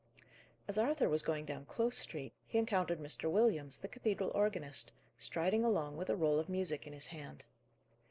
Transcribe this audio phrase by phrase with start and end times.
[0.67, 3.29] As Arthur was going down Close Street, he encountered Mr.
[3.29, 7.45] Williams, the cathedral organist, striding along with a roll of music in his hand.